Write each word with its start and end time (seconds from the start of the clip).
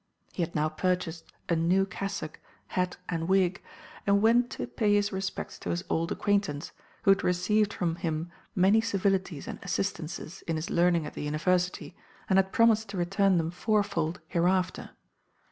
He 0.33 0.41
had 0.41 0.55
now 0.55 0.67
purchased 0.67 1.31
a 1.47 1.55
new 1.55 1.85
cassock, 1.85 2.39
hat, 2.69 2.97
and 3.07 3.27
wig, 3.27 3.61
and 4.07 4.19
went 4.19 4.49
to 4.53 4.65
pay 4.65 4.95
his 4.95 5.11
respects 5.11 5.59
to 5.59 5.69
his 5.69 5.83
old 5.91 6.11
acquaintance, 6.11 6.71
who 7.03 7.11
had 7.11 7.23
received 7.23 7.71
from 7.71 7.97
him 7.97 8.31
many 8.55 8.81
civilities 8.81 9.47
and 9.47 9.59
assistances 9.61 10.41
in 10.47 10.55
his 10.55 10.71
learning 10.71 11.05
at 11.05 11.13
the 11.13 11.21
university, 11.21 11.95
and 12.27 12.39
had 12.39 12.51
promised 12.51 12.89
to 12.89 12.97
return 12.97 13.37
them 13.37 13.51
fourfold 13.51 14.19
hereafter. 14.27 14.89